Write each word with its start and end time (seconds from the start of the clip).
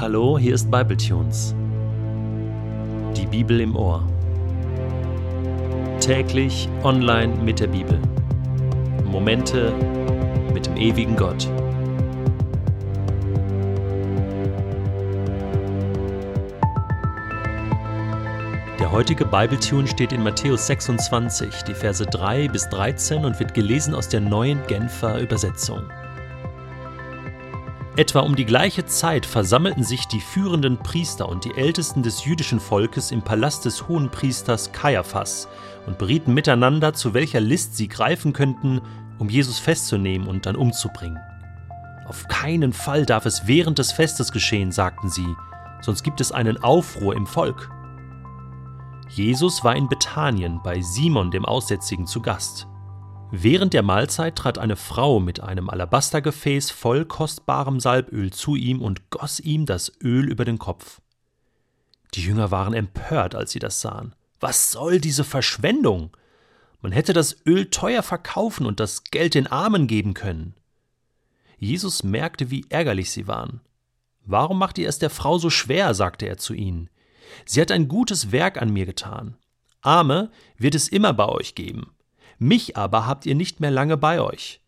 Hallo, 0.00 0.38
hier 0.38 0.54
ist 0.54 0.70
Bibletunes. 0.70 1.54
Die 3.14 3.26
Bibel 3.26 3.60
im 3.60 3.76
Ohr. 3.76 4.02
Täglich 6.00 6.70
online 6.84 7.34
mit 7.44 7.60
der 7.60 7.66
Bibel. 7.66 8.00
Momente 9.04 9.74
mit 10.54 10.64
dem 10.64 10.78
ewigen 10.78 11.16
Gott. 11.16 11.46
Der 18.78 18.90
heutige 18.90 19.26
Bibletune 19.26 19.86
steht 19.86 20.12
in 20.12 20.22
Matthäus 20.22 20.66
26, 20.66 21.64
die 21.64 21.74
Verse 21.74 22.06
3 22.06 22.48
bis 22.48 22.70
13 22.70 23.26
und 23.26 23.38
wird 23.38 23.52
gelesen 23.52 23.94
aus 23.94 24.08
der 24.08 24.20
neuen 24.20 24.66
Genfer 24.66 25.20
Übersetzung. 25.20 25.82
Etwa 27.96 28.20
um 28.20 28.36
die 28.36 28.44
gleiche 28.44 28.86
Zeit 28.86 29.26
versammelten 29.26 29.82
sich 29.82 30.06
die 30.06 30.20
führenden 30.20 30.78
Priester 30.78 31.28
und 31.28 31.44
die 31.44 31.54
Ältesten 31.54 32.04
des 32.04 32.24
jüdischen 32.24 32.60
Volkes 32.60 33.10
im 33.10 33.20
Palast 33.20 33.64
des 33.64 33.88
Hohenpriesters 33.88 34.70
Kaiaphas 34.72 35.48
und 35.86 35.98
berieten 35.98 36.32
miteinander, 36.32 36.94
zu 36.94 37.14
welcher 37.14 37.40
List 37.40 37.76
sie 37.76 37.88
greifen 37.88 38.32
könnten, 38.32 38.80
um 39.18 39.28
Jesus 39.28 39.58
festzunehmen 39.58 40.28
und 40.28 40.46
dann 40.46 40.54
umzubringen. 40.54 41.18
Auf 42.06 42.28
keinen 42.28 42.72
Fall 42.72 43.06
darf 43.06 43.26
es 43.26 43.46
während 43.46 43.78
des 43.78 43.90
Festes 43.90 44.30
geschehen, 44.30 44.70
sagten 44.70 45.10
sie, 45.10 45.36
sonst 45.80 46.04
gibt 46.04 46.20
es 46.20 46.30
einen 46.30 46.62
Aufruhr 46.62 47.16
im 47.16 47.26
Volk. 47.26 47.70
Jesus 49.08 49.64
war 49.64 49.74
in 49.74 49.88
Bethanien 49.88 50.60
bei 50.62 50.80
Simon 50.80 51.32
dem 51.32 51.44
Aussätzigen 51.44 52.06
zu 52.06 52.22
Gast. 52.22 52.69
Während 53.32 53.74
der 53.74 53.84
Mahlzeit 53.84 54.34
trat 54.34 54.58
eine 54.58 54.74
Frau 54.74 55.20
mit 55.20 55.40
einem 55.40 55.70
Alabastergefäß 55.70 56.72
voll 56.72 57.04
kostbarem 57.04 57.78
Salböl 57.78 58.32
zu 58.32 58.56
ihm 58.56 58.82
und 58.82 59.10
goss 59.10 59.38
ihm 59.38 59.66
das 59.66 59.92
Öl 60.02 60.28
über 60.28 60.44
den 60.44 60.58
Kopf. 60.58 61.00
Die 62.14 62.22
Jünger 62.22 62.50
waren 62.50 62.74
empört, 62.74 63.36
als 63.36 63.52
sie 63.52 63.60
das 63.60 63.80
sahen. 63.80 64.16
Was 64.40 64.72
soll 64.72 65.00
diese 65.00 65.22
Verschwendung? 65.22 66.16
Man 66.80 66.90
hätte 66.90 67.12
das 67.12 67.36
Öl 67.46 67.70
teuer 67.70 68.02
verkaufen 68.02 68.66
und 68.66 68.80
das 68.80 69.04
Geld 69.04 69.34
den 69.34 69.46
Armen 69.46 69.86
geben 69.86 70.14
können. 70.14 70.54
Jesus 71.56 72.02
merkte, 72.02 72.50
wie 72.50 72.66
ärgerlich 72.68 73.12
sie 73.12 73.28
waren. 73.28 73.60
Warum 74.24 74.58
macht 74.58 74.76
ihr 74.78 74.88
es 74.88 74.98
der 74.98 75.10
Frau 75.10 75.38
so 75.38 75.50
schwer? 75.50 75.94
sagte 75.94 76.26
er 76.26 76.38
zu 76.38 76.52
ihnen. 76.52 76.90
Sie 77.44 77.60
hat 77.60 77.70
ein 77.70 77.86
gutes 77.86 78.32
Werk 78.32 78.60
an 78.60 78.72
mir 78.72 78.86
getan. 78.86 79.36
Arme 79.82 80.32
wird 80.56 80.74
es 80.74 80.88
immer 80.88 81.12
bei 81.12 81.26
euch 81.26 81.54
geben 81.54 81.92
mich 82.40 82.76
aber 82.76 83.06
habt 83.06 83.26
ihr 83.26 83.34
nicht 83.34 83.60
mehr 83.60 83.70
lange 83.70 83.96
bei 83.96 84.20
euch. 84.20 84.60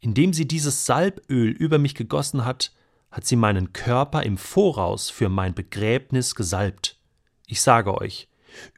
Indem 0.00 0.32
sie 0.32 0.46
dieses 0.46 0.86
Salböl 0.86 1.50
über 1.50 1.78
mich 1.78 1.94
gegossen 1.94 2.44
hat, 2.44 2.72
hat 3.10 3.26
sie 3.26 3.36
meinen 3.36 3.72
Körper 3.72 4.22
im 4.24 4.36
Voraus 4.36 5.08
für 5.08 5.28
mein 5.28 5.54
Begräbnis 5.54 6.34
gesalbt. 6.34 6.98
Ich 7.46 7.60
sage 7.60 7.96
euch, 7.96 8.28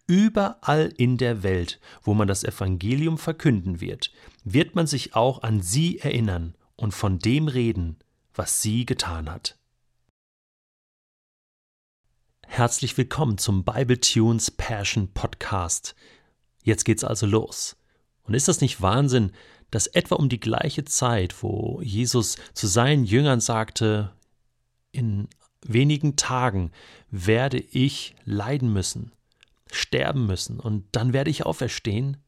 überall 0.06 0.92
in 0.96 1.16
der 1.16 1.42
Welt, 1.42 1.80
wo 2.02 2.14
man 2.14 2.28
das 2.28 2.44
Evangelium 2.44 3.18
verkünden 3.18 3.80
wird, 3.80 4.12
wird 4.44 4.74
man 4.74 4.86
sich 4.86 5.14
auch 5.14 5.42
an 5.42 5.62
sie 5.62 5.98
erinnern 5.98 6.54
und 6.76 6.92
von 6.92 7.18
dem 7.18 7.48
reden, 7.48 7.98
was 8.34 8.62
sie 8.62 8.84
getan 8.84 9.30
hat. 9.30 9.58
Herzlich 12.46 12.98
willkommen 12.98 13.38
zum 13.38 13.64
Bible 13.64 14.00
Tunes 14.00 14.50
Passion 14.50 15.12
Podcast. 15.14 15.94
Jetzt 16.62 16.84
geht's 16.84 17.04
also 17.04 17.24
los. 17.24 17.76
Und 18.24 18.34
ist 18.34 18.48
das 18.48 18.60
nicht 18.60 18.80
Wahnsinn, 18.80 19.32
dass 19.70 19.86
etwa 19.86 20.16
um 20.16 20.28
die 20.28 20.40
gleiche 20.40 20.84
Zeit, 20.84 21.42
wo 21.42 21.80
Jesus 21.82 22.36
zu 22.54 22.66
seinen 22.66 23.04
Jüngern 23.04 23.40
sagte, 23.40 24.12
in 24.92 25.28
wenigen 25.64 26.16
Tagen 26.16 26.70
werde 27.10 27.58
ich 27.58 28.14
leiden 28.24 28.72
müssen, 28.72 29.12
sterben 29.70 30.26
müssen 30.26 30.60
und 30.60 30.84
dann 30.92 31.12
werde 31.12 31.30
ich 31.30 31.46
auferstehen? 31.46 32.18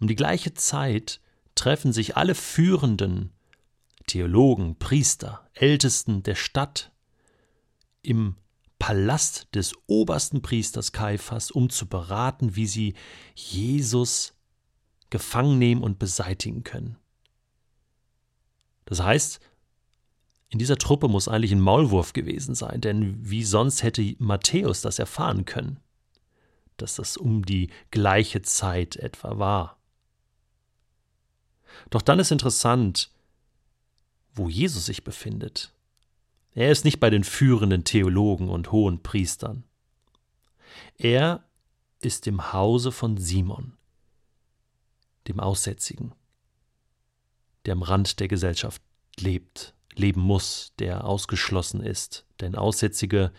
Um 0.00 0.08
die 0.08 0.16
gleiche 0.16 0.54
Zeit 0.54 1.20
treffen 1.54 1.92
sich 1.92 2.16
alle 2.16 2.34
führenden 2.34 3.30
Theologen, 4.06 4.76
Priester, 4.76 5.48
Ältesten 5.54 6.22
der 6.22 6.34
Stadt 6.34 6.92
im 8.02 8.36
Palast 8.78 9.48
des 9.54 9.72
obersten 9.86 10.42
Priesters 10.42 10.92
Kaiphas, 10.92 11.50
um 11.50 11.70
zu 11.70 11.86
beraten, 11.86 12.56
wie 12.56 12.66
sie 12.66 12.94
Jesus 13.34 14.34
gefangen 15.14 15.60
nehmen 15.60 15.84
und 15.84 16.00
beseitigen 16.00 16.64
können. 16.64 16.96
Das 18.84 19.00
heißt, 19.00 19.38
in 20.48 20.58
dieser 20.58 20.76
Truppe 20.76 21.06
muss 21.06 21.28
eigentlich 21.28 21.52
ein 21.52 21.60
Maulwurf 21.60 22.14
gewesen 22.14 22.56
sein, 22.56 22.80
denn 22.80 23.16
wie 23.20 23.44
sonst 23.44 23.84
hätte 23.84 24.16
Matthäus 24.18 24.80
das 24.80 24.98
erfahren 24.98 25.44
können, 25.44 25.78
dass 26.78 26.96
das 26.96 27.16
um 27.16 27.46
die 27.46 27.70
gleiche 27.92 28.42
Zeit 28.42 28.96
etwa 28.96 29.38
war. 29.38 29.78
Doch 31.90 32.02
dann 32.02 32.18
ist 32.18 32.32
interessant, 32.32 33.12
wo 34.34 34.48
Jesus 34.48 34.86
sich 34.86 35.04
befindet. 35.04 35.72
Er 36.56 36.72
ist 36.72 36.84
nicht 36.84 36.98
bei 36.98 37.08
den 37.08 37.22
führenden 37.22 37.84
Theologen 37.84 38.48
und 38.48 38.72
hohen 38.72 39.00
Priestern. 39.00 39.62
Er 40.98 41.44
ist 42.00 42.26
im 42.26 42.52
Hause 42.52 42.90
von 42.90 43.16
Simon, 43.16 43.76
dem 45.28 45.40
Aussätzigen, 45.40 46.14
der 47.66 47.72
am 47.72 47.82
Rand 47.82 48.20
der 48.20 48.28
Gesellschaft 48.28 48.82
lebt, 49.18 49.74
leben 49.94 50.20
muss, 50.20 50.72
der 50.78 51.04
ausgeschlossen 51.04 51.80
ist. 51.80 52.26
Denn 52.40 52.54
Aussätzige, 52.54 53.32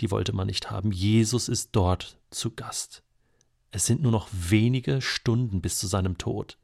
die 0.00 0.10
wollte 0.10 0.32
man 0.32 0.46
nicht 0.46 0.70
haben. 0.70 0.92
Jesus 0.92 1.48
ist 1.48 1.70
dort 1.72 2.18
zu 2.30 2.50
Gast. 2.50 3.02
Es 3.70 3.86
sind 3.86 4.02
nur 4.02 4.12
noch 4.12 4.28
wenige 4.30 5.00
Stunden 5.00 5.60
bis 5.60 5.78
zu 5.78 5.86
seinem 5.86 6.18
Tod. 6.18 6.58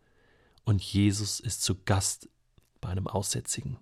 Und 0.65 0.83
Jesus 0.83 1.41
ist 1.41 1.63
zu 1.63 1.83
Gast 1.85 2.29
bei 2.81 2.89
einem 2.91 3.09
Aussätzigen. 3.09 3.79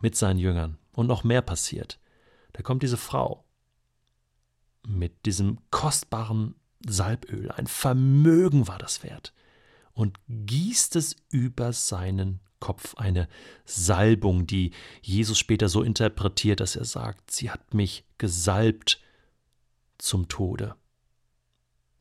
Mit 0.00 0.16
seinen 0.16 0.38
Jüngern. 0.38 0.78
Und 0.92 1.06
noch 1.06 1.24
mehr 1.24 1.42
passiert. 1.42 1.98
Da 2.52 2.62
kommt 2.62 2.82
diese 2.82 2.96
Frau 2.96 3.44
mit 4.86 5.26
diesem 5.26 5.58
kostbaren 5.70 6.54
Salböl. 6.86 7.50
Ein 7.50 7.66
Vermögen 7.66 8.68
war 8.68 8.78
das 8.78 9.02
wert. 9.02 9.32
Und 9.92 10.18
gießt 10.28 10.96
es 10.96 11.16
über 11.30 11.72
seinen 11.72 12.40
Kopf. 12.60 12.94
Eine 12.96 13.28
Salbung, 13.64 14.46
die 14.46 14.72
Jesus 15.02 15.38
später 15.38 15.68
so 15.68 15.82
interpretiert, 15.82 16.60
dass 16.60 16.76
er 16.76 16.84
sagt, 16.84 17.30
sie 17.30 17.50
hat 17.50 17.74
mich 17.74 18.04
gesalbt 18.18 19.00
zum 19.98 20.28
Tode. 20.28 20.74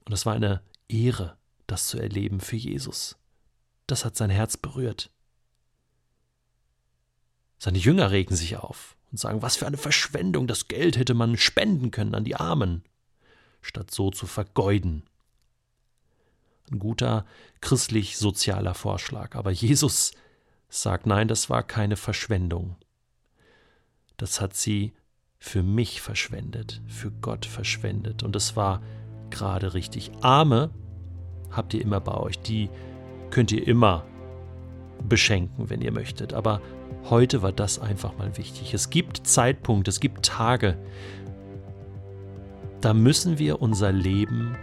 Und 0.06 0.14
es 0.14 0.26
war 0.26 0.34
eine 0.34 0.62
Ehre, 0.88 1.38
das 1.68 1.88
zu 1.88 2.00
erleben 2.00 2.40
für 2.40 2.56
Jesus. 2.56 3.18
Das 3.88 4.06
hat 4.06 4.16
sein 4.16 4.30
Herz 4.30 4.58
berührt. 4.58 5.12
Seine 7.60 7.78
Jünger 7.78 8.12
regen 8.12 8.36
sich 8.36 8.58
auf 8.58 8.98
und 9.12 9.20
sagen, 9.20 9.42
was 9.42 9.56
für 9.56 9.68
eine 9.68 9.78
Verschwendung, 9.78 10.48
das 10.48 10.68
Geld 10.68 10.98
hätte 10.98 11.14
man 11.14 11.38
spenden 11.38 11.92
können 11.92 12.16
an 12.16 12.26
die 12.26 12.36
Armen 12.36 12.84
statt 13.64 13.90
so 13.90 14.12
zu 14.12 14.28
vergeuden. 14.28 15.04
Ein 16.72 16.80
guter 16.80 17.26
christlich-sozialer 17.62 18.74
Vorschlag. 18.74 19.36
Aber 19.36 19.52
Jesus 19.52 20.12
sagt, 20.70 21.08
nein, 21.08 21.28
das 21.28 21.50
war 21.50 21.64
keine 21.64 21.96
Verschwendung. 21.96 22.76
Das 24.18 24.40
hat 24.40 24.56
sie 24.56 24.94
für 25.40 25.64
mich 25.64 26.02
verschwendet, 26.02 26.82
für 26.88 27.12
Gott 27.12 27.46
verschwendet. 27.46 28.24
Und 28.24 28.36
es 28.36 28.56
war 28.56 28.82
gerade 29.30 29.74
richtig. 29.74 30.12
Arme 30.22 30.70
habt 31.52 31.74
ihr 31.74 31.82
immer 31.82 32.00
bei 32.00 32.16
euch, 32.16 32.40
die 32.40 32.70
könnt 33.30 33.52
ihr 33.52 33.68
immer 33.68 34.06
beschenken, 35.08 35.70
wenn 35.70 35.82
ihr 35.82 35.92
möchtet. 35.92 36.34
Aber 36.34 36.62
heute 37.10 37.42
war 37.42 37.52
das 37.52 37.80
einfach 37.80 38.18
mal 38.18 38.38
wichtig. 38.38 38.74
Es 38.74 38.90
gibt 38.90 39.28
Zeitpunkte, 39.28 39.90
es 39.90 40.00
gibt 40.00 40.26
Tage, 40.26 40.78
da 42.84 42.94
müssen 42.94 43.40
wir 43.40 43.62
unser 43.62 43.94
Leben 43.94 44.58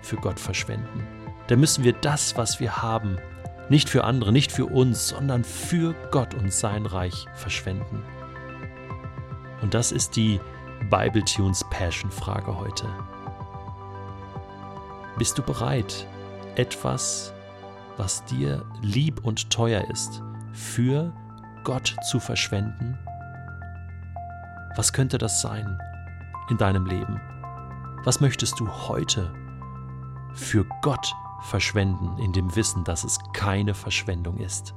für 0.00 0.14
Gott 0.14 0.38
verschwenden. 0.38 1.04
Da 1.48 1.56
müssen 1.56 1.82
wir 1.82 1.92
das, 1.92 2.36
was 2.36 2.60
wir 2.60 2.82
haben, 2.82 3.18
nicht 3.68 3.88
für 3.88 4.04
andere, 4.04 4.30
nicht 4.30 4.52
für 4.52 4.66
uns, 4.66 5.08
sondern 5.08 5.42
für 5.42 5.92
Gott 6.12 6.34
und 6.34 6.52
sein 6.52 6.86
Reich 6.86 7.26
verschwenden. 7.34 8.04
Und 9.60 9.74
das 9.74 9.90
ist 9.90 10.14
die 10.14 10.40
Bible 10.88 11.24
Tunes 11.24 11.64
Passion 11.70 12.12
Frage 12.12 12.56
heute. 12.56 12.86
Bist 15.18 15.36
du 15.36 15.42
bereit, 15.42 16.06
etwas, 16.54 17.34
was 17.96 18.24
dir 18.26 18.64
lieb 18.82 19.24
und 19.24 19.50
teuer 19.50 19.84
ist, 19.90 20.22
für 20.52 21.12
Gott 21.64 21.96
zu 22.08 22.20
verschwenden? 22.20 22.96
Was 24.76 24.92
könnte 24.92 25.18
das 25.18 25.40
sein? 25.42 25.76
In 26.50 26.58
deinem 26.58 26.84
Leben? 26.86 27.20
Was 28.04 28.20
möchtest 28.20 28.60
du 28.60 28.68
heute 28.68 29.32
für 30.34 30.66
Gott 30.82 31.14
verschwenden, 31.42 32.18
in 32.18 32.32
dem 32.32 32.54
Wissen, 32.56 32.84
dass 32.84 33.04
es 33.04 33.18
keine 33.32 33.74
Verschwendung 33.74 34.38
ist? 34.38 34.74